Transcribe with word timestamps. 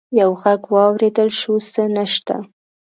يو 0.19 0.29
غږ 0.41 0.61
واورېدل 0.73 1.29
شو: 1.39 1.53
څه 1.71 1.81
نشته! 1.95 2.35